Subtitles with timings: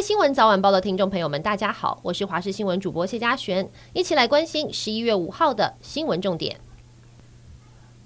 [0.00, 6.60] 新闻早晚报的听众朋友们，大家好，我是华视新闻主播谢佳璇，一起来关心十一月五号的新闻重点。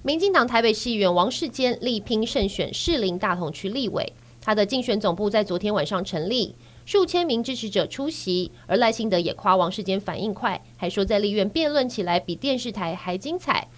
[0.02, 6.54] 民进党台北市议员王世坚力拼胜选士林大同区立委，他的竞选总部在昨天晚上成立，
[6.86, 13.68] 数千名支持者出席，而赖清德也夸王世坚反应快，还说在立院辩论起来比电视台还精彩，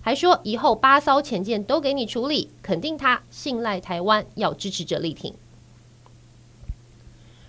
[0.00, 5.32] 还说以后八艘潜舰都给你处理，肯定他信赖台湾，要支持者力挺。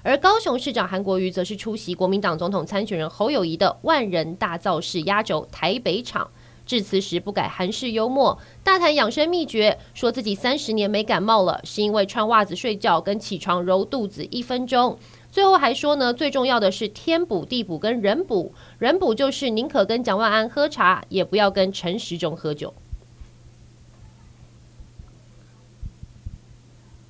[0.06, 6.30] 而高雄市长韩国瑜则是出席国民党总统参选人侯友谊的万人大造势压轴台北场，
[6.66, 15.00] 致辞时不改韩式幽默，大谈养生秘诀，说自己三十年没感冒了，是因为穿袜子睡觉跟起床揉肚子一分钟。
[15.32, 22.74] 最后还说呢，最重要的是天补地补跟人补，人补就是宁可跟蒋万安喝茶，也不要跟陈时中喝酒。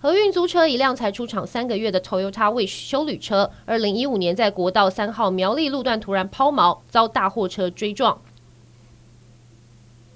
[0.04, 8.20] 和运租车一辆才出厂三个月的 Toyota Wish 休旅车，二零一五年在国道三号苗栗路段突然抛锚，遭大货车追撞。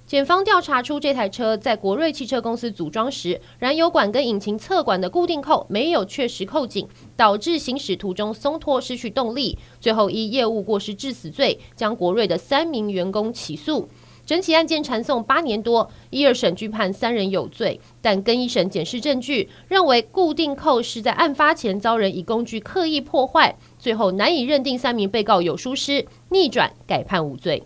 [0.06, 13.88] 检方调查出这台车在国瑞汽车公司组装时，燃油管跟引擎侧管的固定扣没有确实扣紧，导致行驶途中松脱失去动力，最后以业务过失致死罪将国瑞的三名员工起诉。
[14.28, 27.62] 整起案件缠讼八年多，一二审均判三人有罪，但更一审检视证据，认为固定扣是在案发前遭人以工具刻意破坏，最后难以认定三名被告有疏失，逆转改判无罪。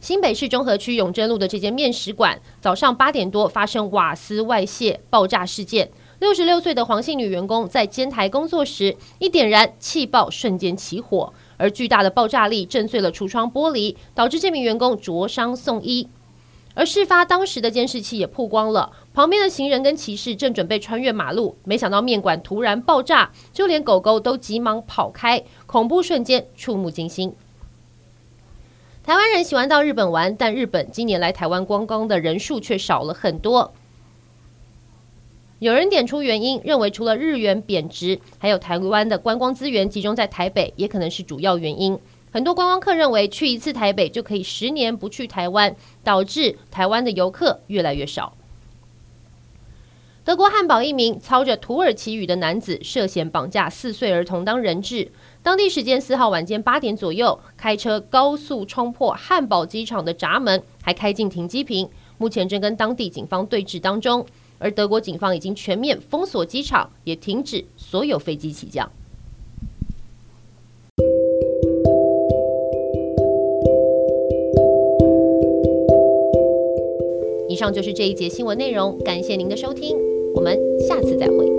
[0.00, 11.34] 新北市中和区永贞路的这间面食馆，早上八点多发生瓦斯外泄爆炸事件，六十六岁的黄姓女员工在煎台工作时，一点燃气爆，瞬间起火。
[11.58, 16.08] 而巨大的爆炸力震碎了橱窗玻璃，导致这名员工灼伤送医。
[16.74, 27.34] 而事发当时的监视器也曝光了，旁边的行人跟骑士正准备穿越马路，没想到面馆突然爆炸，就连狗狗都急忙跑开，恐怖瞬间触目惊心。
[29.02, 33.72] 台湾人喜欢到日本玩，但日本今年来台湾观光的人数却少了很多。
[35.60, 41.98] 有人点出原因，认为除了日元贬值，还有台湾的观光资源集中在台北，也可能是主要原因。
[42.30, 45.74] 很多观光客认为去一次台北就可以十年不去台湾，
[46.04, 48.34] 导致台湾的游客越来越少。
[50.24, 55.10] 德国汉堡一名操着土耳其语的男子涉嫌绑架四岁儿童当人质，
[55.42, 64.24] 当地时间四号晚间八点左右，开车高速冲破汉堡机场的闸门，还开进停机坪，目前正跟当地警方对峙当中。
[64.58, 68.90] 而德国警方已经全面封锁机场，也停止所有飞机起降。
[77.48, 79.96] 以上就是这一节新闻内容，感谢您的收听，
[80.34, 81.57] 我们下次再会。